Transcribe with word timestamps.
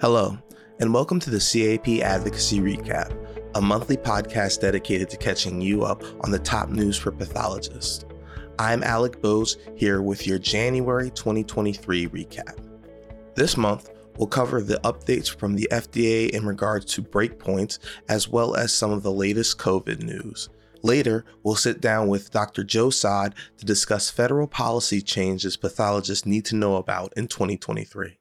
Hello, 0.00 0.36
and 0.80 0.92
welcome 0.92 1.20
to 1.20 1.30
the 1.30 1.38
CAP 1.38 2.02
Advocacy 2.02 2.58
Recap, 2.58 3.16
a 3.54 3.60
monthly 3.60 3.96
podcast 3.96 4.60
dedicated 4.60 5.08
to 5.10 5.16
catching 5.16 5.60
you 5.60 5.84
up 5.84 6.02
on 6.24 6.32
the 6.32 6.38
top 6.40 6.68
news 6.68 6.98
for 6.98 7.12
pathologists. 7.12 8.04
I'm 8.58 8.82
Alec 8.82 9.22
Bose 9.22 9.56
here 9.76 10.02
with 10.02 10.26
your 10.26 10.40
January 10.40 11.10
2023 11.10 12.08
recap. 12.08 12.58
This 13.36 13.56
month, 13.56 13.90
we'll 14.18 14.26
cover 14.26 14.62
the 14.62 14.80
updates 14.80 15.32
from 15.32 15.54
the 15.54 15.68
FDA 15.70 16.28
in 16.30 16.44
regards 16.44 16.86
to 16.94 17.02
breakpoints, 17.02 17.78
as 18.08 18.28
well 18.28 18.56
as 18.56 18.74
some 18.74 18.90
of 18.90 19.04
the 19.04 19.12
latest 19.12 19.58
COVID 19.58 20.02
news. 20.02 20.48
Later, 20.82 21.24
we'll 21.44 21.54
sit 21.54 21.80
down 21.80 22.08
with 22.08 22.32
Dr. 22.32 22.64
Joe 22.64 22.90
Saad 22.90 23.36
to 23.58 23.64
discuss 23.64 24.10
federal 24.10 24.48
policy 24.48 25.00
changes 25.00 25.56
pathologists 25.56 26.26
need 26.26 26.44
to 26.46 26.56
know 26.56 26.76
about 26.76 27.12
in 27.16 27.28
2023. 27.28 28.18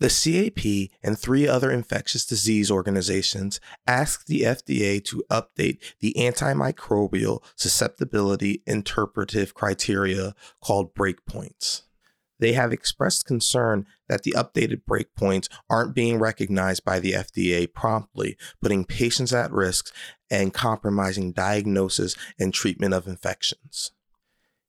The 0.00 0.08
CAP 0.08 0.90
and 1.02 1.18
three 1.18 1.46
other 1.46 1.70
infectious 1.70 2.24
disease 2.24 2.70
organizations 2.70 3.60
asked 3.86 4.26
the 4.26 4.42
FDA 4.42 5.04
to 5.04 5.22
update 5.30 5.78
the 6.00 6.14
antimicrobial 6.18 7.42
susceptibility 7.54 8.62
interpretive 8.66 9.52
criteria 9.52 10.34
called 10.62 10.94
breakpoints. 10.94 11.82
They 12.38 12.54
have 12.54 12.72
expressed 12.72 13.26
concern 13.26 13.86
that 14.08 14.22
the 14.22 14.32
updated 14.32 14.84
breakpoints 14.88 15.48
aren't 15.68 15.94
being 15.94 16.18
recognized 16.18 16.82
by 16.82 16.98
the 16.98 17.12
FDA 17.12 17.70
promptly, 17.70 18.38
putting 18.62 18.86
patients 18.86 19.34
at 19.34 19.52
risk 19.52 19.94
and 20.30 20.54
compromising 20.54 21.32
diagnosis 21.32 22.16
and 22.38 22.54
treatment 22.54 22.94
of 22.94 23.06
infections. 23.06 23.92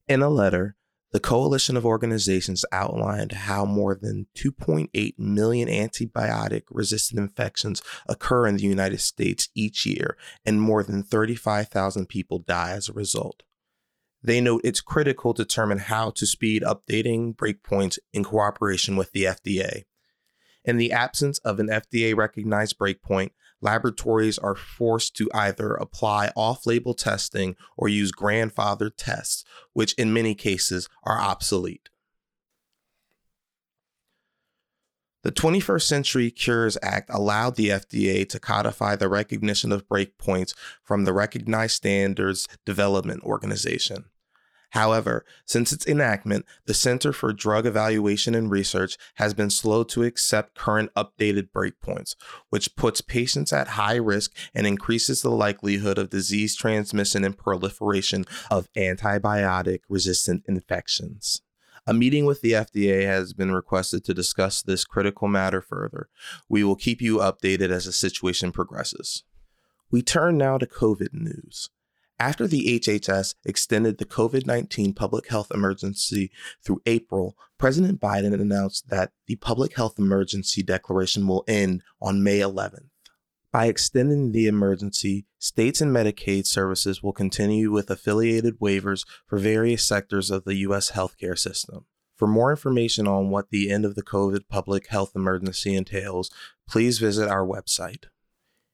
In 0.06 0.20
a 0.20 0.28
letter, 0.28 0.76
the 1.12 1.20
coalition 1.20 1.76
of 1.76 1.84
organizations 1.84 2.64
outlined 2.72 3.32
how 3.32 3.66
more 3.66 3.94
than 3.94 4.26
2.8 4.34 5.18
million 5.18 5.68
antibiotic 5.68 6.62
resistant 6.70 7.20
infections 7.20 7.82
occur 8.08 8.46
in 8.46 8.56
the 8.56 8.62
United 8.62 9.00
States 9.00 9.50
each 9.54 9.84
year, 9.84 10.16
and 10.44 10.60
more 10.60 10.82
than 10.82 11.02
35,000 11.02 12.08
people 12.08 12.38
die 12.38 12.70
as 12.72 12.88
a 12.88 12.94
result. 12.94 13.42
They 14.22 14.40
note 14.40 14.62
it's 14.64 14.80
critical 14.80 15.34
to 15.34 15.42
determine 15.42 15.78
how 15.78 16.10
to 16.10 16.26
speed 16.26 16.62
updating 16.62 17.36
breakpoints 17.36 17.98
in 18.12 18.24
cooperation 18.24 18.96
with 18.96 19.12
the 19.12 19.24
FDA. 19.24 19.84
In 20.64 20.76
the 20.76 20.92
absence 20.92 21.38
of 21.40 21.58
an 21.58 21.66
FDA 21.66 22.16
recognized 22.16 22.78
breakpoint, 22.78 23.30
laboratories 23.62 24.38
are 24.38 24.54
forced 24.54 25.16
to 25.16 25.30
either 25.32 25.74
apply 25.74 26.30
off 26.36 26.66
label 26.66 26.94
testing 26.94 27.56
or 27.76 27.88
use 27.88 28.12
grandfathered 28.12 28.92
tests, 28.96 29.44
which 29.72 29.94
in 29.94 30.12
many 30.12 30.34
cases 30.34 30.88
are 31.04 31.20
obsolete. 31.20 31.88
The 35.22 35.30
21st 35.30 35.82
Century 35.82 36.30
Cures 36.32 36.76
Act 36.82 37.08
allowed 37.08 37.54
the 37.54 37.68
FDA 37.68 38.28
to 38.28 38.40
codify 38.40 38.96
the 38.96 39.08
recognition 39.08 39.70
of 39.70 39.88
breakpoints 39.88 40.52
from 40.82 41.04
the 41.04 41.12
Recognized 41.12 41.76
Standards 41.76 42.48
Development 42.66 43.22
Organization. 43.22 44.06
However, 44.72 45.26
since 45.44 45.70
its 45.70 45.86
enactment, 45.86 46.46
the 46.64 46.72
Center 46.72 47.12
for 47.12 47.34
Drug 47.34 47.66
Evaluation 47.66 48.34
and 48.34 48.50
Research 48.50 48.96
has 49.16 49.34
been 49.34 49.50
slow 49.50 49.84
to 49.84 50.02
accept 50.02 50.54
current 50.54 50.90
updated 50.96 51.50
breakpoints, 51.54 52.16
which 52.48 52.74
puts 52.74 53.02
patients 53.02 53.52
at 53.52 53.68
high 53.68 53.96
risk 53.96 54.34
and 54.54 54.66
increases 54.66 55.20
the 55.20 55.30
likelihood 55.30 55.98
of 55.98 56.08
disease 56.08 56.56
transmission 56.56 57.22
and 57.22 57.36
proliferation 57.36 58.24
of 58.50 58.72
antibiotic 58.72 59.80
resistant 59.90 60.42
infections. 60.48 61.42
A 61.86 61.92
meeting 61.92 62.24
with 62.24 62.40
the 62.40 62.52
FDA 62.52 63.04
has 63.04 63.34
been 63.34 63.52
requested 63.52 64.04
to 64.04 64.14
discuss 64.14 64.62
this 64.62 64.86
critical 64.86 65.28
matter 65.28 65.60
further. 65.60 66.08
We 66.48 66.64
will 66.64 66.76
keep 66.76 67.02
you 67.02 67.18
updated 67.18 67.70
as 67.70 67.84
the 67.84 67.92
situation 67.92 68.52
progresses. 68.52 69.24
We 69.90 70.00
turn 70.00 70.38
now 70.38 70.56
to 70.56 70.66
COVID 70.66 71.12
news. 71.12 71.68
After 72.18 72.46
the 72.46 72.78
HHS 72.78 73.34
extended 73.44 73.98
the 73.98 74.04
COVID 74.04 74.46
19 74.46 74.94
public 74.94 75.28
health 75.28 75.50
emergency 75.52 76.30
through 76.64 76.80
April, 76.86 77.36
President 77.58 78.00
Biden 78.00 78.32
announced 78.34 78.88
that 78.90 79.12
the 79.26 79.36
public 79.36 79.74
health 79.76 79.98
emergency 79.98 80.62
declaration 80.62 81.26
will 81.26 81.44
end 81.48 81.82
on 82.00 82.22
May 82.22 82.38
11th. 82.38 82.88
By 83.52 83.66
extending 83.66 84.32
the 84.32 84.46
emergency, 84.46 85.26
states 85.38 85.80
and 85.82 85.94
Medicaid 85.94 86.46
services 86.46 87.02
will 87.02 87.12
continue 87.12 87.70
with 87.70 87.90
affiliated 87.90 88.58
waivers 88.60 89.04
for 89.26 89.38
various 89.38 89.84
sectors 89.84 90.30
of 90.30 90.44
the 90.44 90.54
U.S. 90.56 90.92
healthcare 90.92 91.38
system. 91.38 91.84
For 92.16 92.26
more 92.26 92.50
information 92.50 93.06
on 93.06 93.30
what 93.30 93.50
the 93.50 93.70
end 93.70 93.84
of 93.84 93.94
the 93.94 94.02
COVID 94.02 94.48
public 94.48 94.86
health 94.86 95.12
emergency 95.14 95.74
entails, 95.74 96.30
please 96.68 96.98
visit 96.98 97.28
our 97.28 97.44
website. 97.44 98.04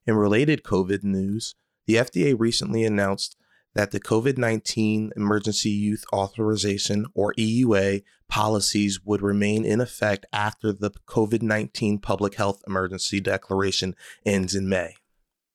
In 0.06 0.15
related 0.15 0.62
COVID 0.62 1.03
news, 1.03 1.55
the 1.88 1.94
FDA 1.94 2.38
recently 2.38 2.84
announced 2.84 3.34
that 3.75 3.93
the 3.93 4.00
COVID 4.00 4.37
19 4.37 5.12
Emergency 5.16 5.71
Use 5.71 6.04
Authorization, 6.12 7.06
or 7.15 7.32
EUA, 7.38 8.03
policies 8.28 9.00
would 9.06 9.22
remain 9.22 9.65
in 9.65 9.81
effect 9.81 10.26
after 10.31 10.71
the 10.71 10.91
COVID 10.91 11.41
19 11.41 11.99
Public 11.99 12.34
Health 12.34 12.62
Emergency 12.66 13.21
Declaration 13.21 13.97
ends 14.26 14.54
in 14.54 14.69
May. 14.69 14.97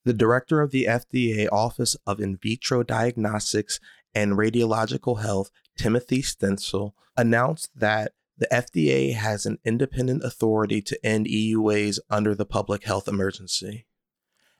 The 0.05 0.13
director 0.13 0.59
of 0.59 0.71
the 0.71 0.85
FDA 0.85 1.47
Office 1.51 1.95
of 2.07 2.19
In 2.19 2.37
Vitro 2.37 2.81
Diagnostics 2.81 3.79
and 4.15 4.33
Radiological 4.33 5.21
Health, 5.21 5.51
Timothy 5.77 6.23
Stenzel, 6.23 6.93
announced 7.15 7.69
that 7.75 8.13
the 8.39 8.47
FDA 8.51 9.13
has 9.13 9.45
an 9.45 9.59
independent 9.63 10.23
authority 10.23 10.81
to 10.81 11.05
end 11.05 11.27
EUAs 11.27 11.99
under 12.09 12.33
the 12.33 12.45
public 12.45 12.85
health 12.85 13.07
emergency. 13.07 13.85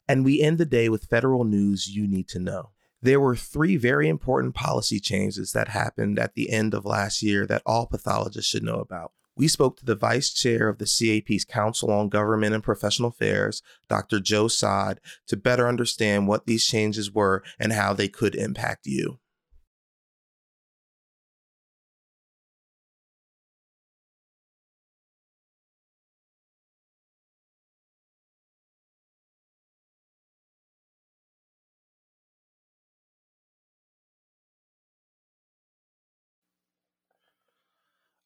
And 0.08 0.26
we 0.26 0.42
end 0.42 0.58
the 0.58 0.66
day 0.66 0.90
with 0.90 1.06
federal 1.06 1.44
news 1.44 1.90
you 1.90 2.08
need 2.08 2.28
to 2.30 2.40
know. 2.40 2.72
There 3.02 3.20
were 3.20 3.36
three 3.36 3.76
very 3.76 4.08
important 4.08 4.56
policy 4.56 5.00
changes 5.00 5.52
that 5.52 5.70
happened 5.70 6.18
at 6.18 6.36
the 6.36 6.50
end 6.50 6.74
of 6.74 6.86
last 6.86 7.22
year 7.22 7.46
that 7.48 7.62
all 7.66 7.86
pathologists 7.86 8.50
should 8.50 8.64
know 8.64 8.80
about. 8.80 9.12
We 9.36 9.48
spoke 9.48 9.78
to 9.78 9.86
the 9.86 9.96
vice 9.96 10.32
chair 10.32 10.70
of 10.70 10.78
the 10.78 10.86
CAP's 10.86 11.44
Council 11.44 11.92
on 11.92 12.10
Government 12.10 12.54
and 12.54 12.64
Professional 12.64 13.10
Affairs, 13.10 13.64
Dr. 13.90 14.20
Joe 14.20 14.48
Saad, 14.48 15.00
to 15.28 15.36
better 15.36 15.68
understand 15.68 16.28
what 16.28 16.46
these 16.46 16.66
changes 16.66 17.12
were 17.12 17.44
and 17.60 17.74
how 17.74 17.94
they 17.94 18.08
could 18.08 18.36
impact 18.36 18.86
you. 18.86 19.20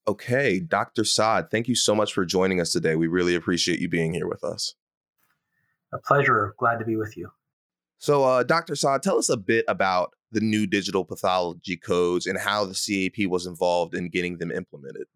Okay, 0.07 0.61
Dr. 0.61 1.03
Saad, 1.03 1.51
thank 1.51 1.67
you 1.67 1.75
so 1.75 1.93
much 1.93 2.13
for 2.13 2.25
joining 2.25 2.61
us 2.61 2.71
today. 2.71 2.95
We 2.95 3.07
really 3.07 3.35
appreciate 3.35 3.79
you 3.79 3.89
being 3.89 4.13
here 4.13 4.27
with 4.27 4.41
us. 4.41 4.73
A 5.93 5.97
pleasure. 5.97 6.55
Glad 6.57 6.79
to 6.79 6.85
be 6.85 6.95
with 6.95 7.17
you. 7.17 7.29
So, 7.97 8.23
uh, 8.23 8.43
Dr. 8.43 8.75
Saad, 8.75 9.03
tell 9.03 9.17
us 9.17 9.27
a 9.27 9.35
bit 9.35 9.65
about 9.67 10.11
the 10.31 10.39
new 10.39 10.65
digital 10.65 11.03
pathology 11.03 11.75
codes 11.75 12.25
and 12.25 12.39
how 12.39 12.65
the 12.65 12.73
CAP 12.73 13.27
was 13.27 13.45
involved 13.45 13.95
in 13.95 14.09
getting 14.09 14.37
them 14.37 14.51
implemented. 14.51 15.07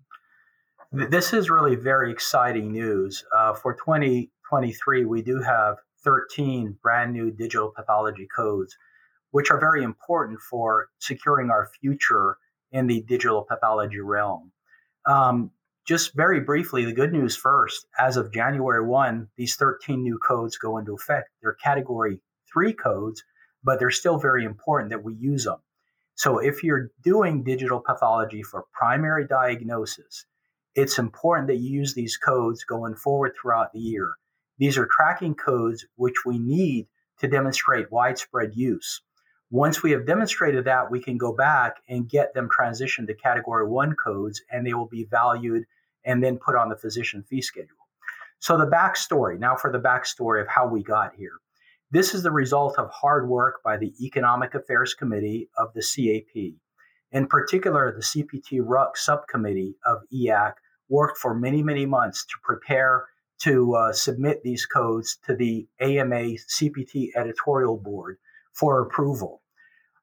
This 0.91 1.31
is 1.31 1.49
really 1.49 1.75
very 1.75 2.11
exciting 2.11 2.71
news. 2.73 3.23
Uh, 3.37 3.53
for 3.53 3.73
2023, 3.75 5.05
we 5.05 5.21
do 5.21 5.41
have 5.41 5.77
13 6.03 6.77
brand 6.81 7.13
new 7.13 7.31
digital 7.31 7.71
pathology 7.73 8.27
codes, 8.35 8.75
which 9.29 9.51
are 9.51 9.59
very 9.59 9.83
important 9.83 10.39
for 10.41 10.89
securing 10.99 11.49
our 11.49 11.69
future 11.79 12.35
in 12.71 12.87
the 12.87 13.03
digital 13.03 13.43
pathology 13.43 13.99
realm. 13.99 14.50
Um, 15.05 15.51
just 15.87 16.13
very 16.15 16.39
briefly, 16.39 16.85
the 16.85 16.93
good 16.93 17.11
news 17.11 17.35
first 17.35 17.87
as 17.97 18.17
of 18.17 18.31
January 18.31 18.85
1, 18.85 19.27
these 19.35 19.55
13 19.55 20.03
new 20.03 20.19
codes 20.19 20.57
go 20.57 20.77
into 20.77 20.93
effect. 20.93 21.29
They're 21.41 21.53
category 21.53 22.21
three 22.51 22.73
codes, 22.73 23.23
but 23.63 23.79
they're 23.79 23.89
still 23.89 24.17
very 24.17 24.45
important 24.45 24.91
that 24.91 25.03
we 25.03 25.15
use 25.15 25.45
them. 25.45 25.59
So 26.15 26.37
if 26.37 26.63
you're 26.63 26.91
doing 27.03 27.43
digital 27.43 27.79
pathology 27.79 28.43
for 28.43 28.65
primary 28.73 29.25
diagnosis, 29.25 30.25
it's 30.75 30.99
important 30.99 31.47
that 31.47 31.57
you 31.57 31.71
use 31.71 31.93
these 31.93 32.17
codes 32.17 32.63
going 32.63 32.95
forward 32.95 33.33
throughout 33.35 33.73
the 33.73 33.79
year. 33.79 34.11
These 34.57 34.77
are 34.77 34.85
tracking 34.85 35.35
codes 35.35 35.85
which 35.95 36.25
we 36.25 36.37
need 36.37 36.87
to 37.19 37.27
demonstrate 37.27 37.91
widespread 37.91 38.51
use. 38.55 39.01
Once 39.51 39.83
we 39.83 39.91
have 39.91 40.05
demonstrated 40.05 40.65
that, 40.65 40.89
we 40.89 40.99
can 40.99 41.17
go 41.17 41.33
back 41.33 41.75
and 41.89 42.09
get 42.09 42.33
them 42.33 42.49
transitioned 42.49 43.05
to 43.05 43.13
category 43.13 43.67
one 43.67 43.93
codes 43.95 44.41
and 44.49 44.65
they 44.65 44.73
will 44.73 44.87
be 44.87 45.03
valued 45.03 45.63
and 46.05 46.23
then 46.23 46.37
put 46.37 46.55
on 46.55 46.69
the 46.69 46.77
physician 46.77 47.21
fee 47.21 47.41
schedule. 47.41 47.75
So, 48.39 48.57
the 48.57 48.65
backstory 48.65 49.37
now 49.37 49.55
for 49.55 49.71
the 49.71 49.79
backstory 49.79 50.41
of 50.41 50.47
how 50.47 50.67
we 50.67 50.81
got 50.81 51.13
here. 51.15 51.33
This 51.91 52.15
is 52.15 52.23
the 52.23 52.31
result 52.31 52.79
of 52.79 52.89
hard 52.89 53.27
work 53.27 53.61
by 53.63 53.77
the 53.77 53.93
Economic 54.03 54.55
Affairs 54.55 54.93
Committee 54.93 55.49
of 55.57 55.73
the 55.73 55.81
CAP, 55.81 56.55
in 57.11 57.27
particular, 57.27 57.91
the 57.91 58.01
CPT 58.01 58.61
RUC 58.61 58.95
subcommittee 58.95 59.75
of 59.85 60.01
EAC, 60.13 60.53
worked 60.87 61.17
for 61.17 61.33
many, 61.33 61.61
many 61.61 61.85
months 61.85 62.25
to 62.25 62.35
prepare 62.41 63.05
to 63.39 63.75
uh, 63.75 63.91
submit 63.91 64.41
these 64.43 64.65
codes 64.65 65.17
to 65.25 65.35
the 65.35 65.67
AMA 65.79 66.35
CPT 66.49 67.09
editorial 67.15 67.77
board 67.77 68.17
for 68.53 68.81
approval. 68.81 69.41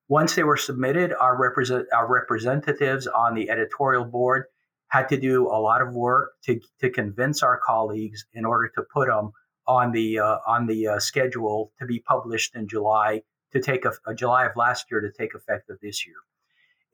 Once 0.08 0.34
they 0.34 0.44
were 0.44 0.56
submitted, 0.56 1.12
our, 1.20 1.36
represent, 1.36 1.86
our 1.92 2.06
representatives 2.06 3.06
on 3.06 3.34
the 3.34 3.50
editorial 3.50 4.04
board 4.04 4.44
had 4.88 5.08
to 5.08 5.20
do 5.20 5.46
a 5.48 5.60
lot 5.60 5.82
of 5.82 5.92
work 5.92 6.32
to, 6.42 6.58
to 6.80 6.88
convince 6.88 7.42
our 7.42 7.60
colleagues 7.64 8.24
in 8.32 8.44
order 8.44 8.70
to 8.74 8.82
put 8.82 9.08
them 9.08 9.30
on 9.66 9.92
the 9.92 10.18
uh, 10.18 10.38
on 10.46 10.66
the 10.66 10.88
uh, 10.88 10.98
schedule 10.98 11.72
to 11.78 11.84
be 11.84 12.00
published 12.00 12.56
in 12.56 12.66
July 12.66 13.20
to 13.52 13.60
take 13.60 13.84
a, 13.84 13.92
a, 14.06 14.14
July 14.14 14.46
of 14.46 14.56
last 14.56 14.86
year 14.90 15.00
to 15.00 15.12
take 15.12 15.34
effect 15.34 15.68
of 15.68 15.78
this 15.80 16.06
year. 16.06 16.16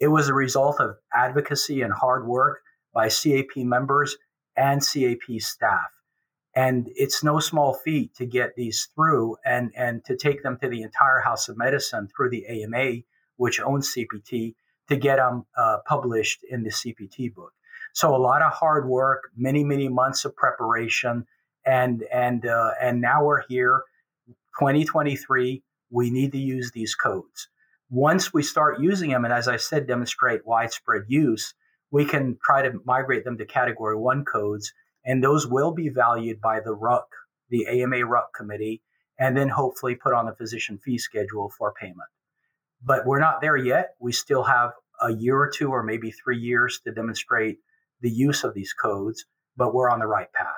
It 0.01 0.09
was 0.09 0.29
a 0.29 0.35
result 0.35 0.81
of 0.81 0.97
advocacy 1.15 1.83
and 1.83 1.93
hard 1.93 2.27
work 2.27 2.63
by 2.93 3.09
CAP 3.09 3.57
members 3.57 4.17
and 4.57 4.85
CAP 4.85 5.41
staff. 5.41 5.94
And 6.57 6.89
it's 6.95 7.25
no 7.25 7.41
small 7.41 7.75
feat 7.75 8.15
to 8.15 8.27
get 8.27 8.55
these 8.55 8.89
through 8.95 9.37
and, 9.45 9.73
and 9.77 10.05
to 10.05 10.17
take 10.17 10.43
them 10.43 10.57
to 10.59 10.69
the 10.69 10.83
entire 10.83 11.21
House 11.21 11.49
of 11.49 11.59
Medicine 11.59 12.09
through 12.15 12.31
the 12.31 12.47
AMA, 12.47 13.03
which 13.37 13.61
owns 13.61 13.93
CPT, 13.93 14.55
to 14.89 14.97
get 14.97 15.17
them 15.17 15.47
uh, 15.57 15.79
published 15.87 16.45
in 16.49 16.63
the 16.63 16.71
CPT 16.71 17.35
book. 17.35 17.53
So 17.93 18.15
a 18.15 18.19
lot 18.19 18.43
of 18.43 18.53
hard 18.53 18.89
work, 18.89 19.31
many, 19.37 19.65
many 19.65 19.89
months 19.89 20.25
of 20.25 20.35
preparation, 20.37 21.27
and 21.65 22.05
and 22.13 22.45
uh, 22.47 22.73
and 22.81 23.01
now 23.01 23.25
we're 23.25 23.43
here, 23.47 23.83
2023. 24.59 25.63
We 25.91 26.11
need 26.11 26.33
to 26.33 26.39
use 26.39 26.71
these 26.73 26.95
codes. 26.95 27.49
Once 27.91 28.35
we 28.35 28.43
start 28.43 28.81
using 28.81 29.11
them, 29.11 29.25
and 29.25 29.33
as 29.33 29.47
I 29.47 29.57
said, 29.57 29.87
demonstrate 29.87 30.45
widespread 30.47 31.03
use, 31.07 31.55
we 31.91 32.05
can 32.05 32.37
try 32.45 32.63
to 32.63 32.81
migrate 32.85 33.25
them 33.25 33.39
to 33.39 33.45
Category 33.45 33.97
One 33.97 34.25
codes 34.25 34.73
and 35.05 35.23
those 35.23 35.47
will 35.47 35.73
be 35.73 35.89
valued 35.89 36.41
by 36.41 36.61
the 36.61 36.75
RUC, 36.75 37.05
the 37.51 37.67
AMA 37.67 37.97
RUC 37.97 38.33
committee, 38.35 38.83
and 39.19 39.37
then 39.37 39.49
hopefully 39.49 39.95
put 39.95 40.13
on 40.13 40.27
the 40.27 40.35
physician 40.35 40.79
fee 40.85 40.99
schedule 40.99 41.53
for 41.57 41.73
payment. 41.81 42.09
But 42.83 43.07
we're 43.07 43.21
not 43.21 43.41
there 43.41 43.57
yet. 43.57 43.95
We 44.01 44.13
still 44.13 44.45
have 44.45 44.73
a 45.01 45.13
year 45.13 45.37
or 45.37 45.51
two, 45.51 45.69
or 45.69 45.83
maybe 45.83 46.11
three 46.11 46.39
years 46.39 46.81
to 46.85 46.93
demonstrate 46.93 47.59
the 48.01 48.11
use 48.11 48.45
of 48.45 48.55
these 48.55 48.73
codes, 48.73 49.25
but 49.57 49.75
we're 49.75 49.91
on 49.91 49.99
the 49.99 50.07
right 50.07 50.33
path. 50.33 50.55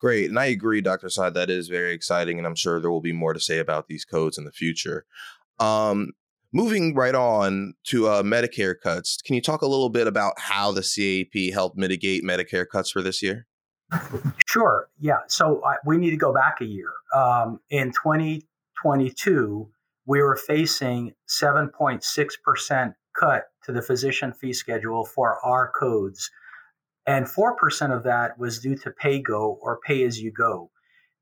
Great. 0.00 0.28
And 0.28 0.38
I 0.38 0.46
agree, 0.46 0.80
Dr. 0.80 1.08
Saad, 1.08 1.34
that 1.34 1.48
is 1.50 1.68
very 1.68 1.92
exciting. 1.92 2.38
And 2.38 2.46
I'm 2.46 2.54
sure 2.54 2.78
there 2.80 2.90
will 2.90 3.00
be 3.00 3.12
more 3.12 3.32
to 3.32 3.40
say 3.40 3.58
about 3.58 3.86
these 3.86 4.04
codes 4.04 4.36
in 4.36 4.44
the 4.44 4.52
future. 4.52 5.06
Um, 5.58 6.12
moving 6.52 6.94
right 6.94 7.14
on 7.14 7.74
to 7.84 8.08
uh, 8.08 8.22
Medicare 8.22 8.74
cuts, 8.78 9.22
can 9.22 9.34
you 9.34 9.40
talk 9.40 9.62
a 9.62 9.66
little 9.66 9.88
bit 9.88 10.06
about 10.06 10.34
how 10.38 10.72
the 10.72 10.82
CAP 10.82 11.54
helped 11.54 11.78
mitigate 11.78 12.22
Medicare 12.22 12.66
cuts 12.70 12.90
for 12.90 13.02
this 13.02 13.22
year? 13.22 13.46
Sure. 14.46 14.88
Yeah. 14.98 15.18
So 15.28 15.64
I, 15.64 15.76
we 15.84 15.96
need 15.96 16.10
to 16.10 16.16
go 16.16 16.32
back 16.32 16.60
a 16.60 16.64
year. 16.64 16.90
Um, 17.14 17.60
in 17.70 17.92
2022, 17.92 19.68
we 20.06 20.22
were 20.22 20.36
facing 20.36 21.12
7.6% 21.28 22.94
cut 23.18 23.44
to 23.64 23.72
the 23.72 23.82
physician 23.82 24.32
fee 24.32 24.52
schedule 24.52 25.04
for 25.04 25.38
our 25.44 25.72
codes. 25.78 26.30
And 27.06 27.26
4% 27.26 27.94
of 27.94 28.02
that 28.04 28.38
was 28.38 28.60
due 28.60 28.76
to 28.76 28.90
pay 28.90 29.20
go 29.20 29.58
or 29.62 29.80
pay 29.86 30.04
as 30.04 30.20
you 30.20 30.30
go. 30.32 30.70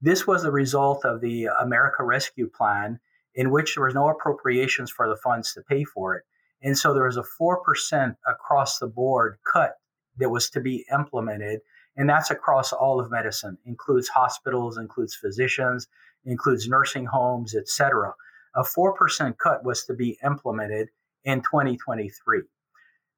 This 0.01 0.27
was 0.27 0.43
the 0.43 0.51
result 0.51 1.05
of 1.05 1.21
the 1.21 1.49
America 1.61 2.03
Rescue 2.03 2.49
Plan, 2.49 2.99
in 3.35 3.51
which 3.51 3.75
there 3.75 3.85
was 3.85 3.95
no 3.95 4.09
appropriations 4.09 4.91
for 4.91 5.09
the 5.09 5.17
funds 5.17 5.55
to 5.55 5.63
pay 5.63 5.85
for 5.85 6.17
it. 6.17 6.25
And 6.63 6.77
so 6.77 6.93
there 6.93 7.07
was 7.07 7.17
a 7.17 7.25
4% 7.41 8.17
across 8.27 8.79
the 8.79 8.87
board 8.87 9.39
cut 9.51 9.75
that 10.19 10.31
was 10.31 10.51
to 10.51 10.61
be 10.61 10.85
implemented 10.93 11.61
and 11.97 12.09
that's 12.09 12.31
across 12.31 12.73
all 12.73 13.01
of 13.01 13.11
medicine. 13.11 13.59
Includes 13.67 14.09
hospitals 14.09 14.79
includes 14.79 15.15
physicians 15.15 15.89
includes 16.25 16.69
nursing 16.69 17.05
homes 17.05 17.55
etc 17.55 18.13
a 18.55 18.63
4% 18.63 19.39
cut 19.39 19.65
was 19.65 19.85
to 19.87 19.95
be 19.95 20.19
implemented 20.25 20.89
in 21.25 21.41
2023 21.41 22.43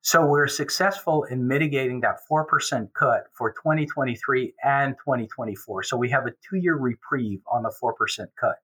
so 0.07 0.27
we're 0.27 0.49
successful 0.49 1.25
in 1.25 1.49
mitigating 1.49 2.01
that 2.01 2.21
4% 2.31 2.93
cut 2.93 3.25
for 3.33 3.53
2023 3.53 4.55
and 4.63 4.95
2024 4.99 5.83
so 5.83 5.97
we 5.97 6.11
have 6.11 6.27
a 6.27 6.33
two-year 6.49 6.77
reprieve 6.77 7.41
on 7.51 7.63
the 7.63 7.73
4% 7.83 7.93
cut. 8.39 8.57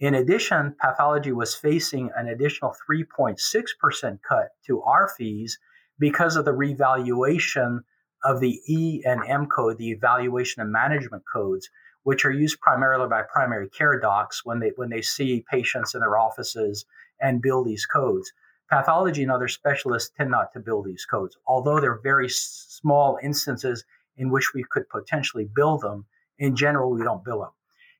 In 0.00 0.14
addition 0.14 0.74
pathology 0.80 1.32
was 1.32 1.54
facing 1.54 2.10
an 2.16 2.28
additional 2.28 2.74
3.6% 2.90 4.18
cut 4.26 4.48
to 4.66 4.82
our 4.82 5.08
fees 5.08 5.58
because 5.98 6.36
of 6.36 6.44
the 6.44 6.52
revaluation 6.52 7.82
of 8.24 8.40
the 8.40 8.60
E 8.66 9.02
and 9.04 9.22
M 9.26 9.46
code, 9.46 9.78
the 9.78 9.90
evaluation 9.90 10.62
and 10.62 10.72
management 10.72 11.24
codes, 11.30 11.68
which 12.02 12.24
are 12.24 12.30
used 12.30 12.60
primarily 12.60 13.08
by 13.08 13.22
primary 13.22 13.68
care 13.68 13.98
docs 13.98 14.44
when 14.44 14.60
they 14.60 14.72
when 14.76 14.90
they 14.90 15.02
see 15.02 15.44
patients 15.50 15.94
in 15.94 16.00
their 16.00 16.18
offices 16.18 16.84
and 17.20 17.42
build 17.42 17.66
these 17.66 17.86
codes. 17.86 18.32
Pathology 18.70 19.22
and 19.22 19.32
other 19.32 19.48
specialists 19.48 20.12
tend 20.16 20.30
not 20.30 20.52
to 20.52 20.60
build 20.60 20.84
these 20.84 21.04
codes, 21.04 21.36
although 21.46 21.80
there 21.80 21.92
are 21.92 22.00
very 22.02 22.28
small 22.28 23.18
instances 23.22 23.84
in 24.16 24.30
which 24.30 24.52
we 24.54 24.64
could 24.70 24.88
potentially 24.88 25.48
build 25.54 25.80
them. 25.80 26.06
In 26.38 26.54
general, 26.56 26.90
we 26.92 27.02
don't 27.02 27.24
bill 27.24 27.40
them. 27.40 27.50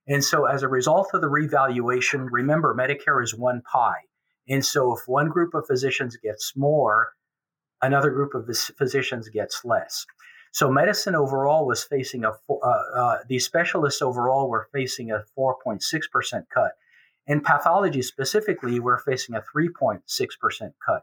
And 0.07 0.25
so, 0.25 0.47
as 0.47 0.63
a 0.63 0.69
result 0.69 1.11
of 1.13 1.21
the 1.21 1.29
revaluation, 1.29 2.27
remember 2.27 2.75
Medicare 2.75 3.23
is 3.23 3.35
one 3.35 3.63
pie. 3.63 4.03
And 4.49 4.65
so, 4.65 4.97
if 4.97 5.07
one 5.07 5.29
group 5.29 5.55
of 5.55 5.67
physicians 5.67 6.17
gets 6.17 6.57
more, 6.57 7.13
another 7.83 8.11
group 8.11 8.35
of 8.35 8.49
physicians 8.77 9.29
gets 9.29 9.65
less. 9.65 10.07
So 10.53 10.71
medicine 10.71 11.15
overall 11.15 11.67
was 11.67 11.85
facing 11.85 12.25
a, 12.25 12.33
uh, 12.51 12.67
uh, 12.95 13.19
these 13.29 13.45
specialists 13.45 14.03
overall 14.03 14.49
were 14.49 14.69
facing 14.73 15.13
a 15.13 15.25
4.6% 15.39 16.45
cut. 16.53 16.73
In 17.27 17.41
pathology 17.41 18.03
specifically, 18.03 18.81
we're 18.81 18.99
facing 18.99 19.37
a 19.37 19.45
3.6% 19.55 20.73
cut. 20.85 21.03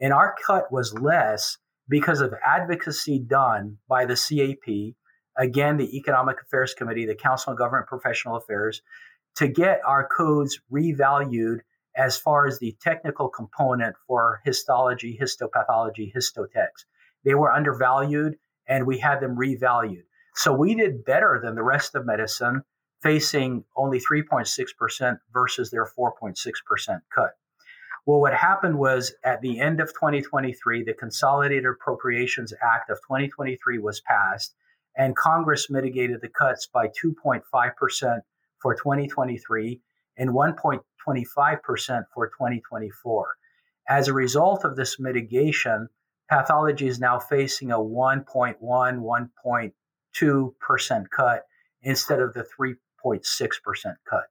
And 0.00 0.12
our 0.12 0.34
cut 0.46 0.72
was 0.72 0.94
less 0.94 1.58
because 1.88 2.20
of 2.20 2.34
advocacy 2.44 3.18
done 3.18 3.78
by 3.88 4.06
the 4.06 4.16
CAP, 4.16 4.94
again, 5.36 5.76
the 5.76 5.96
Economic 5.96 6.40
Affairs 6.40 6.74
Committee, 6.74 7.06
the 7.06 7.14
Council 7.14 7.50
on 7.50 7.56
Government 7.56 7.86
Professional 7.86 8.36
Affairs, 8.36 8.82
to 9.36 9.48
get 9.48 9.80
our 9.86 10.08
codes 10.08 10.58
revalued 10.72 11.60
as 11.96 12.18
far 12.18 12.46
as 12.46 12.58
the 12.58 12.76
technical 12.80 13.28
component 13.28 13.96
for 14.06 14.40
histology, 14.44 15.18
histopathology, 15.20 16.12
histotext. 16.14 16.84
They 17.24 17.34
were 17.34 17.52
undervalued 17.52 18.36
and 18.68 18.86
we 18.86 18.98
had 18.98 19.20
them 19.20 19.36
revalued. 19.36 20.04
So 20.34 20.52
we 20.52 20.74
did 20.74 21.04
better 21.04 21.40
than 21.42 21.54
the 21.54 21.62
rest 21.62 21.94
of 21.94 22.04
medicine, 22.04 22.62
facing 23.02 23.64
only 23.76 23.98
3.6% 23.98 25.18
versus 25.32 25.70
their 25.70 25.86
4.6% 25.98 27.00
cut. 27.14 27.30
Well, 28.04 28.20
what 28.20 28.34
happened 28.34 28.78
was 28.78 29.14
at 29.24 29.40
the 29.40 29.58
end 29.58 29.80
of 29.80 29.88
2023, 29.88 30.84
the 30.84 30.94
Consolidated 30.94 31.66
Appropriations 31.66 32.52
Act 32.62 32.90
of 32.90 32.98
2023 32.98 33.78
was 33.78 34.00
passed, 34.00 34.54
and 34.96 35.16
Congress 35.16 35.70
mitigated 35.70 36.20
the 36.20 36.28
cuts 36.28 36.66
by 36.66 36.88
2.5% 36.88 38.20
for 38.60 38.74
2023 38.74 39.80
and 40.16 40.30
1.25% 40.30 40.80
for 42.14 42.28
2024. 42.28 43.36
As 43.88 44.08
a 44.08 44.12
result 44.12 44.64
of 44.64 44.74
this 44.76 44.98
mitigation, 44.98 45.88
pathology 46.28 46.88
is 46.88 46.98
now 46.98 47.18
facing 47.18 47.70
a 47.70 47.78
1.1, 47.78 48.56
1.2% 48.60 51.10
cut 51.10 51.42
instead 51.82 52.20
of 52.20 52.32
the 52.34 52.46
3.6% 52.58 53.96
cut. 54.08 54.24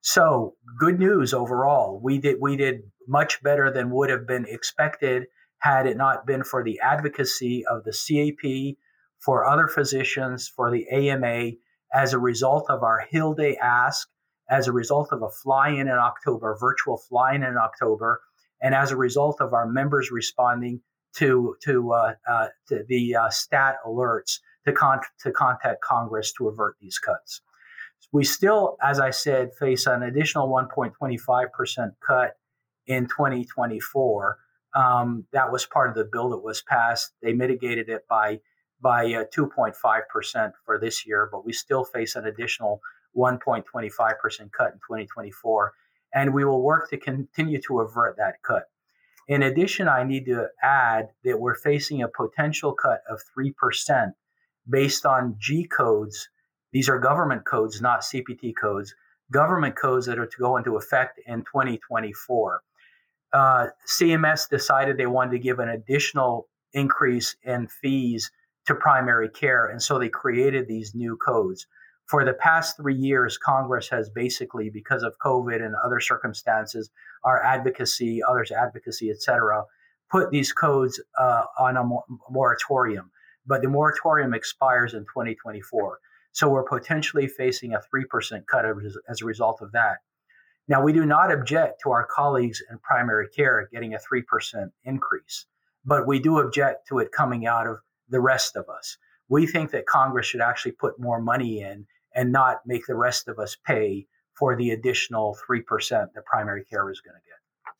So, 0.00 0.54
good 0.78 1.00
news 1.00 1.34
overall. 1.34 2.00
We 2.00 2.18
did 2.18 2.36
we 2.40 2.56
did 2.56 2.82
much 3.08 3.42
better 3.42 3.72
than 3.72 3.90
would 3.90 4.08
have 4.08 4.24
been 4.26 4.46
expected 4.48 5.26
had 5.58 5.86
it 5.86 5.96
not 5.96 6.26
been 6.26 6.44
for 6.44 6.62
the 6.62 6.78
advocacy 6.80 7.66
of 7.66 7.82
the 7.82 7.92
CAP, 7.92 8.76
for 9.18 9.44
other 9.44 9.66
physicians, 9.66 10.48
for 10.48 10.70
the 10.70 10.88
AMA 10.90 11.52
as 11.92 12.12
a 12.12 12.18
result 12.18 12.70
of 12.70 12.82
our 12.82 13.00
Hill 13.10 13.34
Day 13.34 13.56
ask 13.56 14.08
as 14.48 14.68
a 14.68 14.72
result 14.72 15.08
of 15.12 15.22
a 15.22 15.28
fly 15.28 15.70
in 15.70 15.88
in 15.88 15.88
October, 15.88 16.56
virtual 16.58 16.96
fly 16.96 17.34
in 17.34 17.42
in 17.42 17.56
October, 17.56 18.20
and 18.60 18.74
as 18.74 18.90
a 18.90 18.96
result 18.96 19.40
of 19.40 19.52
our 19.52 19.66
members 19.66 20.10
responding 20.10 20.80
to 21.14 21.56
to, 21.62 21.92
uh, 21.92 22.14
uh, 22.28 22.48
to 22.68 22.84
the 22.88 23.16
uh, 23.16 23.30
stat 23.30 23.76
alerts 23.86 24.40
to, 24.66 24.72
con- 24.72 25.00
to 25.22 25.32
contact 25.32 25.80
Congress 25.80 26.32
to 26.32 26.48
avert 26.48 26.76
these 26.80 26.98
cuts. 26.98 27.40
We 28.12 28.24
still, 28.24 28.76
as 28.82 29.00
I 29.00 29.10
said, 29.10 29.50
face 29.58 29.86
an 29.86 30.02
additional 30.02 30.48
1.25% 30.48 31.92
cut 32.06 32.36
in 32.86 33.06
2024. 33.06 34.38
Um, 34.74 35.24
that 35.32 35.50
was 35.50 35.66
part 35.66 35.88
of 35.88 35.96
the 35.96 36.04
bill 36.04 36.30
that 36.30 36.44
was 36.44 36.62
passed. 36.62 37.12
They 37.22 37.32
mitigated 37.32 37.88
it 37.88 38.06
by 38.08 38.40
by 38.82 39.06
2.5% 39.06 39.74
uh, 39.74 40.50
for 40.66 40.78
this 40.78 41.06
year, 41.06 41.30
but 41.32 41.46
we 41.46 41.52
still 41.52 41.82
face 41.82 42.14
an 42.14 42.26
additional 42.26 42.80
1.25% 43.16 43.64
cut 44.52 44.72
in 44.72 44.78
2024. 44.78 45.72
And 46.14 46.32
we 46.32 46.44
will 46.44 46.62
work 46.62 46.90
to 46.90 46.96
continue 46.96 47.60
to 47.62 47.80
avert 47.80 48.16
that 48.16 48.42
cut. 48.42 48.64
In 49.28 49.42
addition, 49.42 49.88
I 49.88 50.04
need 50.04 50.26
to 50.26 50.48
add 50.62 51.08
that 51.24 51.40
we're 51.40 51.56
facing 51.56 52.02
a 52.02 52.08
potential 52.08 52.72
cut 52.72 53.02
of 53.10 53.20
3% 53.36 54.12
based 54.68 55.04
on 55.04 55.36
G 55.38 55.64
codes. 55.66 56.28
These 56.72 56.88
are 56.88 56.98
government 56.98 57.44
codes, 57.44 57.80
not 57.80 58.00
CPT 58.00 58.52
codes, 58.60 58.94
government 59.32 59.76
codes 59.76 60.06
that 60.06 60.18
are 60.18 60.26
to 60.26 60.38
go 60.38 60.56
into 60.56 60.76
effect 60.76 61.20
in 61.26 61.40
2024. 61.40 62.60
Uh, 63.32 63.66
CMS 63.86 64.48
decided 64.48 64.96
they 64.96 65.06
wanted 65.06 65.32
to 65.32 65.38
give 65.38 65.58
an 65.58 65.68
additional 65.68 66.48
increase 66.72 67.36
in 67.42 67.66
fees 67.66 68.30
to 68.66 68.74
primary 68.74 69.28
care, 69.28 69.66
and 69.66 69.82
so 69.82 69.98
they 69.98 70.08
created 70.08 70.68
these 70.68 70.94
new 70.94 71.16
codes. 71.16 71.66
For 72.06 72.24
the 72.24 72.34
past 72.34 72.76
three 72.76 72.94
years, 72.94 73.36
Congress 73.36 73.88
has 73.88 74.08
basically, 74.08 74.70
because 74.70 75.02
of 75.02 75.16
COVID 75.24 75.64
and 75.64 75.74
other 75.84 75.98
circumstances, 75.98 76.90
our 77.24 77.42
advocacy, 77.42 78.22
others' 78.22 78.52
advocacy, 78.52 79.10
et 79.10 79.20
cetera, 79.20 79.64
put 80.08 80.30
these 80.30 80.52
codes 80.52 81.02
uh, 81.18 81.44
on 81.58 81.76
a 81.76 81.84
moratorium. 82.30 83.10
But 83.44 83.62
the 83.62 83.68
moratorium 83.68 84.34
expires 84.34 84.94
in 84.94 85.00
2024. 85.00 85.98
So 86.30 86.48
we're 86.48 86.62
potentially 86.62 87.26
facing 87.26 87.74
a 87.74 87.80
3% 87.92 88.46
cut 88.46 88.64
as 89.08 89.22
a 89.22 89.24
result 89.24 89.60
of 89.60 89.72
that. 89.72 89.96
Now, 90.68 90.82
we 90.82 90.92
do 90.92 91.06
not 91.06 91.32
object 91.32 91.80
to 91.82 91.90
our 91.90 92.06
colleagues 92.06 92.62
in 92.70 92.78
primary 92.78 93.28
care 93.28 93.68
getting 93.72 93.94
a 93.94 93.98
3% 93.98 94.70
increase, 94.84 95.46
but 95.84 96.06
we 96.06 96.18
do 96.18 96.38
object 96.38 96.88
to 96.88 96.98
it 96.98 97.12
coming 97.12 97.46
out 97.46 97.66
of 97.66 97.78
the 98.08 98.20
rest 98.20 98.56
of 98.56 98.68
us. 98.68 98.96
We 99.28 99.46
think 99.46 99.70
that 99.72 99.86
Congress 99.86 100.26
should 100.26 100.40
actually 100.40 100.72
put 100.72 101.00
more 101.00 101.20
money 101.20 101.62
in 101.62 101.86
and 102.16 102.32
not 102.32 102.62
make 102.66 102.86
the 102.86 102.96
rest 102.96 103.28
of 103.28 103.38
us 103.38 103.56
pay 103.64 104.06
for 104.34 104.56
the 104.56 104.70
additional 104.70 105.38
3% 105.48 105.62
that 105.88 106.24
primary 106.24 106.64
care 106.64 106.90
is 106.90 107.00
going 107.00 107.14
to 107.14 107.20
get. 107.20 107.72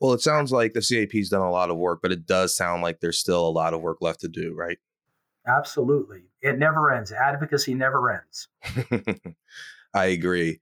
Well, 0.00 0.12
it 0.12 0.20
sounds 0.20 0.52
like 0.52 0.74
the 0.74 0.82
CAP's 0.82 1.30
done 1.30 1.40
a 1.40 1.50
lot 1.50 1.70
of 1.70 1.78
work, 1.78 2.00
but 2.02 2.12
it 2.12 2.26
does 2.26 2.54
sound 2.54 2.82
like 2.82 3.00
there's 3.00 3.18
still 3.18 3.46
a 3.46 3.48
lot 3.48 3.72
of 3.72 3.80
work 3.80 3.98
left 4.02 4.20
to 4.20 4.28
do, 4.28 4.52
right? 4.54 4.78
Absolutely. 5.46 6.24
It 6.42 6.58
never 6.58 6.92
ends. 6.92 7.12
Advocacy 7.12 7.74
never 7.74 8.10
ends. 8.10 8.48
I 9.94 10.06
agree. 10.06 10.60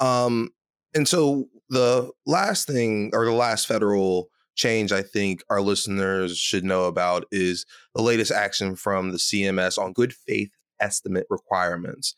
Um, 0.00 0.50
and 0.94 1.06
so 1.06 1.48
the 1.68 2.10
last 2.26 2.66
thing 2.66 3.10
or 3.12 3.24
the 3.24 3.32
last 3.32 3.66
federal 3.66 4.28
change 4.54 4.90
I 4.90 5.02
think 5.02 5.42
our 5.48 5.60
listeners 5.60 6.36
should 6.36 6.64
know 6.64 6.84
about 6.84 7.24
is 7.30 7.64
the 7.94 8.02
latest 8.02 8.32
action 8.32 8.74
from 8.74 9.12
the 9.12 9.18
CMS 9.18 9.78
on 9.78 9.92
good 9.92 10.12
faith 10.12 10.50
estimate 10.82 11.26
requirements. 11.30 12.14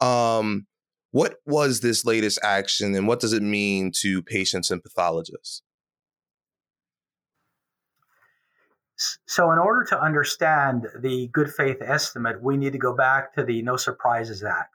Um, 0.00 0.66
what 1.10 1.36
was 1.46 1.80
this 1.80 2.04
latest 2.04 2.38
action 2.42 2.94
and 2.94 3.06
what 3.06 3.20
does 3.20 3.32
it 3.32 3.42
mean 3.42 3.92
to 4.00 4.22
patients 4.22 4.70
and 4.70 4.82
pathologists? 4.82 5.62
So, 9.26 9.50
in 9.50 9.58
order 9.58 9.84
to 9.90 10.00
understand 10.00 10.86
the 11.00 11.28
good 11.28 11.52
faith 11.52 11.78
estimate, 11.80 12.42
we 12.42 12.56
need 12.56 12.72
to 12.72 12.78
go 12.78 12.94
back 12.94 13.34
to 13.34 13.44
the 13.44 13.60
No 13.62 13.76
Surprises 13.76 14.44
Act. 14.44 14.74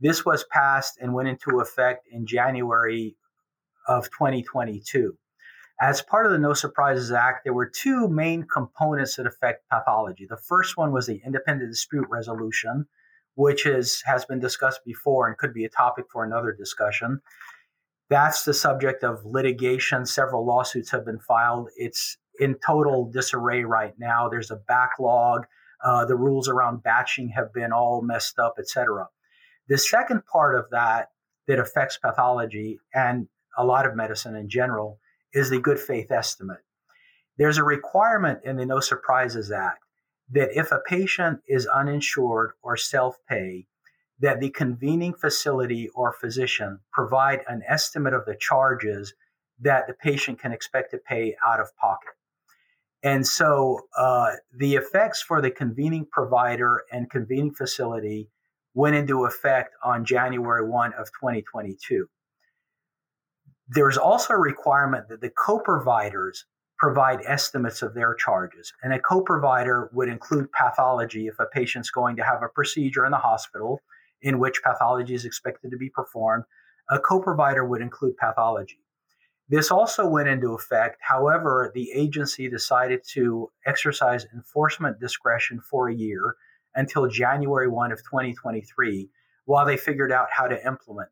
This 0.00 0.24
was 0.24 0.44
passed 0.50 0.98
and 1.00 1.12
went 1.14 1.28
into 1.28 1.60
effect 1.60 2.06
in 2.10 2.26
January 2.26 3.16
of 3.88 4.04
2022. 4.10 5.16
As 5.80 6.00
part 6.00 6.24
of 6.24 6.32
the 6.32 6.38
No 6.38 6.54
Surprises 6.54 7.12
Act, 7.12 7.44
there 7.44 7.52
were 7.52 7.68
two 7.68 8.08
main 8.08 8.44
components 8.44 9.16
that 9.16 9.26
affect 9.26 9.68
pathology. 9.68 10.26
The 10.26 10.38
first 10.38 10.78
one 10.78 10.90
was 10.90 11.06
the 11.06 11.20
independent 11.24 11.70
dispute 11.70 12.06
resolution, 12.08 12.86
which 13.34 13.66
is, 13.66 14.02
has 14.06 14.24
been 14.24 14.40
discussed 14.40 14.80
before 14.86 15.28
and 15.28 15.36
could 15.36 15.52
be 15.52 15.66
a 15.66 15.68
topic 15.68 16.06
for 16.10 16.24
another 16.24 16.52
discussion. 16.52 17.20
That's 18.08 18.44
the 18.44 18.54
subject 18.54 19.04
of 19.04 19.26
litigation. 19.26 20.06
Several 20.06 20.46
lawsuits 20.46 20.90
have 20.92 21.04
been 21.04 21.18
filed. 21.18 21.68
It's 21.76 22.16
in 22.40 22.56
total 22.64 23.10
disarray 23.10 23.64
right 23.64 23.94
now. 23.98 24.28
There's 24.30 24.50
a 24.50 24.56
backlog. 24.56 25.46
Uh, 25.84 26.06
the 26.06 26.16
rules 26.16 26.48
around 26.48 26.82
batching 26.84 27.28
have 27.30 27.52
been 27.52 27.72
all 27.72 28.00
messed 28.00 28.38
up, 28.38 28.54
etc. 28.58 29.08
The 29.68 29.76
second 29.76 30.24
part 30.24 30.58
of 30.58 30.70
that 30.70 31.10
that 31.48 31.58
affects 31.58 31.98
pathology 31.98 32.78
and 32.94 33.28
a 33.58 33.64
lot 33.64 33.86
of 33.86 33.94
medicine 33.94 34.36
in 34.36 34.48
general 34.48 35.00
is 35.36 35.50
the 35.50 35.60
good 35.60 35.78
faith 35.78 36.10
estimate. 36.10 36.64
There's 37.36 37.58
a 37.58 37.64
requirement 37.64 38.40
in 38.44 38.56
the 38.56 38.64
No 38.64 38.80
Surprises 38.80 39.52
Act 39.52 39.84
that 40.30 40.48
if 40.56 40.72
a 40.72 40.80
patient 40.86 41.40
is 41.46 41.66
uninsured 41.66 42.52
or 42.62 42.76
self 42.78 43.18
pay, 43.28 43.66
that 44.18 44.40
the 44.40 44.48
convening 44.48 45.12
facility 45.12 45.90
or 45.94 46.14
physician 46.14 46.80
provide 46.90 47.40
an 47.48 47.62
estimate 47.68 48.14
of 48.14 48.24
the 48.24 48.34
charges 48.34 49.12
that 49.60 49.86
the 49.86 49.92
patient 49.92 50.40
can 50.40 50.52
expect 50.52 50.90
to 50.92 50.98
pay 50.98 51.36
out 51.46 51.60
of 51.60 51.76
pocket. 51.76 52.14
And 53.02 53.26
so 53.26 53.82
uh, 53.96 54.32
the 54.56 54.74
effects 54.76 55.20
for 55.20 55.42
the 55.42 55.50
convening 55.50 56.06
provider 56.10 56.82
and 56.90 57.10
convening 57.10 57.54
facility 57.54 58.30
went 58.72 58.96
into 58.96 59.26
effect 59.26 59.74
on 59.84 60.06
January 60.06 60.66
1 60.66 60.94
of 60.94 61.08
2022. 61.08 62.08
There's 63.68 63.98
also 63.98 64.34
a 64.34 64.38
requirement 64.38 65.08
that 65.08 65.20
the 65.20 65.30
co-providers 65.30 66.44
provide 66.78 67.20
estimates 67.26 67.82
of 67.82 67.94
their 67.94 68.14
charges. 68.14 68.72
And 68.82 68.92
a 68.92 69.00
co-provider 69.00 69.90
would 69.92 70.08
include 70.08 70.52
pathology 70.52 71.26
if 71.26 71.38
a 71.38 71.46
patient's 71.46 71.90
going 71.90 72.16
to 72.16 72.24
have 72.24 72.42
a 72.42 72.48
procedure 72.48 73.04
in 73.04 73.10
the 73.10 73.18
hospital 73.18 73.82
in 74.22 74.38
which 74.38 74.62
pathology 74.62 75.14
is 75.14 75.24
expected 75.24 75.70
to 75.70 75.76
be 75.76 75.90
performed. 75.90 76.44
A 76.90 76.98
co-provider 76.98 77.64
would 77.64 77.82
include 77.82 78.16
pathology. 78.16 78.80
This 79.48 79.70
also 79.70 80.06
went 80.06 80.28
into 80.28 80.54
effect. 80.54 80.98
However, 81.00 81.70
the 81.74 81.90
agency 81.92 82.48
decided 82.48 83.02
to 83.12 83.50
exercise 83.64 84.26
enforcement 84.34 85.00
discretion 85.00 85.60
for 85.60 85.88
a 85.88 85.94
year 85.94 86.36
until 86.74 87.08
January 87.08 87.68
1 87.68 87.92
of 87.92 87.98
2023 87.98 89.08
while 89.44 89.64
they 89.64 89.76
figured 89.76 90.12
out 90.12 90.26
how 90.30 90.46
to 90.46 90.66
implement. 90.66 91.08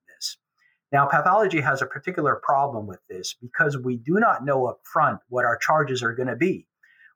Now, 0.94 1.06
pathology 1.06 1.60
has 1.60 1.82
a 1.82 1.86
particular 1.86 2.40
problem 2.40 2.86
with 2.86 3.00
this 3.08 3.34
because 3.42 3.76
we 3.76 3.96
do 3.96 4.20
not 4.20 4.44
know 4.44 4.66
up 4.66 4.78
front 4.84 5.18
what 5.28 5.44
our 5.44 5.56
charges 5.56 6.04
are 6.04 6.14
going 6.14 6.28
to 6.28 6.36
be. 6.36 6.68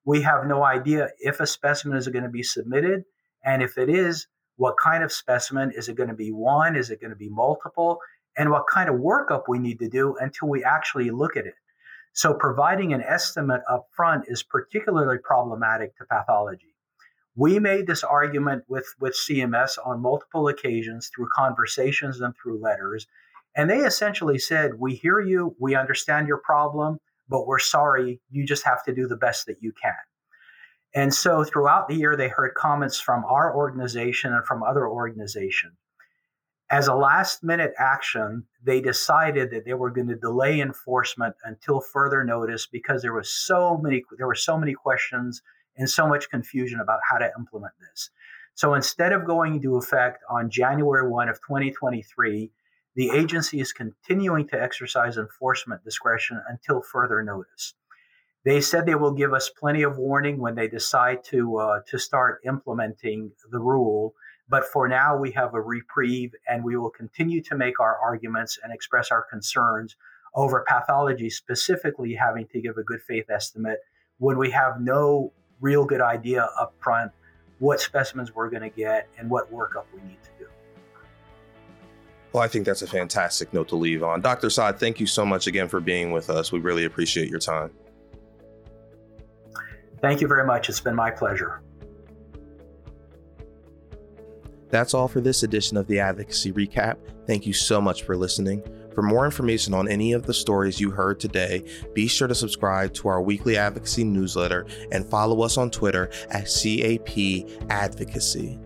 We 0.04 0.22
have 0.22 0.48
no 0.48 0.64
idea 0.64 1.10
if 1.20 1.38
a 1.38 1.46
specimen 1.46 1.96
is 1.96 2.08
going 2.08 2.24
to 2.24 2.28
be 2.28 2.42
submitted, 2.42 3.04
and 3.44 3.62
if 3.62 3.78
it 3.78 3.88
is, 3.88 4.26
what 4.56 4.74
kind 4.82 5.04
of 5.04 5.12
specimen 5.12 5.70
is 5.70 5.88
it 5.88 5.94
going 5.94 6.08
to 6.08 6.16
be 6.16 6.32
one? 6.32 6.74
Is 6.74 6.90
it 6.90 7.00
going 7.00 7.12
to 7.12 7.16
be 7.16 7.28
multiple? 7.28 8.00
And 8.36 8.50
what 8.50 8.64
kind 8.66 8.88
of 8.88 8.96
workup 8.96 9.44
we 9.46 9.60
need 9.60 9.78
to 9.78 9.88
do 9.88 10.16
until 10.18 10.48
we 10.48 10.64
actually 10.64 11.12
look 11.12 11.36
at 11.36 11.46
it. 11.46 11.54
So, 12.14 12.34
providing 12.34 12.92
an 12.92 13.02
estimate 13.02 13.60
up 13.70 13.86
front 13.94 14.24
is 14.26 14.42
particularly 14.42 15.18
problematic 15.22 15.96
to 15.98 16.04
pathology. 16.04 16.74
We 17.36 17.60
made 17.60 17.86
this 17.86 18.02
argument 18.02 18.64
with, 18.66 18.92
with 18.98 19.14
CMS 19.14 19.78
on 19.86 20.02
multiple 20.02 20.48
occasions 20.48 21.12
through 21.14 21.28
conversations 21.32 22.20
and 22.20 22.34
through 22.34 22.60
letters 22.60 23.06
and 23.58 23.68
they 23.68 23.80
essentially 23.80 24.38
said, 24.38 24.78
We 24.78 24.94
hear 24.94 25.20
you, 25.20 25.54
we 25.58 25.74
understand 25.74 26.28
your 26.28 26.38
problem, 26.38 26.98
but 27.28 27.46
we're 27.46 27.58
sorry, 27.58 28.20
you 28.30 28.46
just 28.46 28.64
have 28.64 28.84
to 28.84 28.94
do 28.94 29.08
the 29.08 29.16
best 29.16 29.46
that 29.46 29.56
you 29.60 29.72
can. 29.72 29.92
And 30.94 31.12
so 31.12 31.42
throughout 31.42 31.88
the 31.88 31.96
year, 31.96 32.16
they 32.16 32.28
heard 32.28 32.54
comments 32.54 33.00
from 33.00 33.24
our 33.24 33.54
organization 33.54 34.32
and 34.32 34.46
from 34.46 34.62
other 34.62 34.86
organizations. 34.86 35.74
As 36.70 36.86
a 36.86 36.94
last 36.94 37.42
minute 37.42 37.72
action, 37.78 38.44
they 38.62 38.80
decided 38.80 39.50
that 39.50 39.64
they 39.64 39.74
were 39.74 39.90
going 39.90 40.08
to 40.08 40.14
delay 40.14 40.60
enforcement 40.60 41.34
until 41.44 41.80
further 41.80 42.22
notice 42.22 42.66
because 42.66 43.02
there 43.02 43.14
was 43.14 43.28
so 43.28 43.76
many 43.78 44.04
there 44.18 44.26
were 44.28 44.34
so 44.36 44.56
many 44.56 44.74
questions 44.74 45.42
and 45.76 45.90
so 45.90 46.06
much 46.06 46.30
confusion 46.30 46.78
about 46.78 47.00
how 47.10 47.18
to 47.18 47.30
implement 47.36 47.72
this. 47.80 48.10
So 48.54 48.74
instead 48.74 49.12
of 49.12 49.24
going 49.24 49.56
into 49.56 49.76
effect 49.76 50.22
on 50.30 50.48
January 50.48 51.08
1 51.08 51.28
of 51.28 51.36
2023, 51.36 52.52
the 52.98 53.10
agency 53.10 53.60
is 53.60 53.72
continuing 53.72 54.48
to 54.48 54.60
exercise 54.60 55.18
enforcement 55.18 55.84
discretion 55.84 56.42
until 56.48 56.82
further 56.82 57.22
notice. 57.22 57.74
They 58.44 58.60
said 58.60 58.86
they 58.86 58.96
will 58.96 59.12
give 59.12 59.32
us 59.32 59.48
plenty 59.56 59.84
of 59.84 59.98
warning 59.98 60.40
when 60.40 60.56
they 60.56 60.66
decide 60.66 61.22
to 61.26 61.58
uh, 61.58 61.80
to 61.86 61.96
start 61.96 62.40
implementing 62.44 63.30
the 63.52 63.60
rule. 63.60 64.14
But 64.48 64.64
for 64.64 64.88
now, 64.88 65.16
we 65.16 65.30
have 65.30 65.54
a 65.54 65.60
reprieve, 65.60 66.32
and 66.48 66.64
we 66.64 66.76
will 66.76 66.90
continue 66.90 67.40
to 67.44 67.56
make 67.56 67.78
our 67.78 67.96
arguments 67.98 68.58
and 68.64 68.72
express 68.72 69.12
our 69.12 69.22
concerns 69.22 69.94
over 70.34 70.64
pathology, 70.66 71.30
specifically 71.30 72.14
having 72.14 72.48
to 72.48 72.60
give 72.60 72.78
a 72.78 72.82
good 72.82 73.00
faith 73.06 73.30
estimate 73.30 73.78
when 74.16 74.38
we 74.38 74.50
have 74.50 74.80
no 74.80 75.32
real 75.60 75.84
good 75.84 76.00
idea 76.00 76.48
up 76.58 76.74
front 76.80 77.12
what 77.60 77.80
specimens 77.80 78.34
we're 78.34 78.50
going 78.50 78.62
to 78.62 78.76
get 78.76 79.08
and 79.18 79.30
what 79.30 79.52
workup 79.52 79.84
we 79.94 80.00
need 80.00 80.18
to 80.24 80.30
do. 80.36 80.37
Well, 82.32 82.42
I 82.42 82.48
think 82.48 82.66
that's 82.66 82.82
a 82.82 82.86
fantastic 82.86 83.52
note 83.54 83.68
to 83.68 83.76
leave 83.76 84.02
on. 84.02 84.20
Dr. 84.20 84.50
Saad, 84.50 84.78
thank 84.78 85.00
you 85.00 85.06
so 85.06 85.24
much 85.24 85.46
again 85.46 85.68
for 85.68 85.80
being 85.80 86.12
with 86.12 86.28
us. 86.28 86.52
We 86.52 86.60
really 86.60 86.84
appreciate 86.84 87.28
your 87.28 87.38
time. 87.38 87.70
Thank 90.00 90.20
you 90.20 90.28
very 90.28 90.46
much. 90.46 90.68
It's 90.68 90.80
been 90.80 90.94
my 90.94 91.10
pleasure. 91.10 91.62
That's 94.70 94.92
all 94.92 95.08
for 95.08 95.20
this 95.20 95.42
edition 95.42 95.76
of 95.78 95.86
the 95.86 95.98
Advocacy 96.00 96.52
Recap. 96.52 96.98
Thank 97.26 97.46
you 97.46 97.54
so 97.54 97.80
much 97.80 98.02
for 98.02 98.16
listening. 98.16 98.62
For 98.94 99.02
more 99.02 99.24
information 99.24 99.74
on 99.74 99.88
any 99.88 100.12
of 100.12 100.26
the 100.26 100.34
stories 100.34 100.80
you 100.80 100.90
heard 100.90 101.20
today, 101.20 101.64
be 101.94 102.06
sure 102.06 102.28
to 102.28 102.34
subscribe 102.34 102.92
to 102.94 103.08
our 103.08 103.22
weekly 103.22 103.56
advocacy 103.56 104.04
newsletter 104.04 104.66
and 104.92 105.06
follow 105.06 105.42
us 105.42 105.56
on 105.56 105.70
Twitter 105.70 106.10
at 106.30 106.44
CAP 106.44 107.48
Advocacy. 107.70 108.58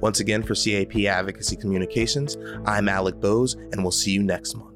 Once 0.00 0.20
again, 0.20 0.42
for 0.42 0.54
CAP 0.54 0.96
Advocacy 1.06 1.56
Communications, 1.56 2.36
I'm 2.66 2.88
Alec 2.88 3.20
Bose, 3.20 3.54
and 3.72 3.82
we'll 3.82 3.90
see 3.90 4.12
you 4.12 4.22
next 4.22 4.54
month. 4.54 4.69